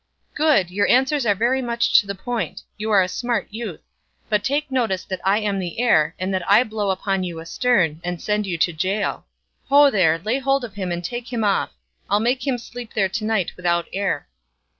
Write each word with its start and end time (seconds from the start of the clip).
"Good! 0.33 0.71
your 0.71 0.87
answers 0.87 1.27
are 1.27 1.35
very 1.35 1.61
much 1.61 1.99
to 2.01 2.07
the 2.07 2.15
point; 2.15 2.63
you 2.75 2.89
are 2.89 3.03
a 3.03 3.07
smart 3.07 3.45
youth; 3.51 3.81
but 4.29 4.43
take 4.43 4.71
notice 4.71 5.03
that 5.05 5.21
I 5.23 5.37
am 5.37 5.59
the 5.59 5.79
air, 5.79 6.15
and 6.17 6.33
that 6.33 6.41
I 6.49 6.63
blow 6.63 6.89
upon 6.89 7.23
you 7.23 7.39
a 7.39 7.45
stern, 7.45 8.01
and 8.03 8.19
send 8.19 8.47
you 8.47 8.57
to 8.57 8.73
gaol. 8.73 9.25
Ho 9.69 9.91
there! 9.91 10.17
lay 10.17 10.39
hold 10.39 10.63
of 10.63 10.73
him 10.73 10.91
and 10.91 11.03
take 11.03 11.31
him 11.31 11.43
off; 11.43 11.69
I'll 12.09 12.19
make 12.19 12.47
him 12.47 12.57
sleep 12.57 12.95
there 12.95 13.09
to 13.09 13.23
night 13.25 13.51
without 13.55 13.85
air." 13.93 14.27